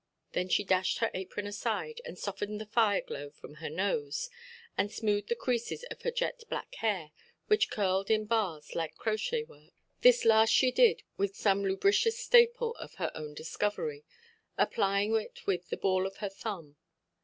Then 0.31 0.49
she 0.49 0.63
dashed 0.63 0.97
her 0.97 1.11
apron 1.13 1.45
aside, 1.45 2.01
and 2.05 2.17
softened 2.17 2.59
the 2.59 2.65
fire–glow 2.65 3.29
from 3.29 3.53
her 3.61 3.69
nose, 3.69 4.31
and 4.75 4.91
smoothed 4.91 5.27
the 5.29 5.35
creases 5.35 5.83
of 5.91 6.01
her 6.01 6.09
jet–black 6.09 6.73
hair, 6.77 7.11
which 7.45 7.69
curled 7.69 8.09
in 8.09 8.25
bars 8.25 8.73
like 8.73 8.95
crochet–work. 8.97 9.73
This 9.99 10.25
last 10.25 10.49
she 10.51 10.71
did, 10.71 11.03
with 11.17 11.35
some 11.35 11.63
lubricous 11.63 12.17
staple 12.17 12.73
of 12.77 12.95
her 12.95 13.11
own 13.13 13.35
discovery, 13.35 14.03
applying 14.57 15.13
it 15.17 15.45
with 15.45 15.69
the 15.69 15.77
ball 15.77 16.07
of 16.07 16.17
her 16.17 16.29
thumb. 16.29 16.77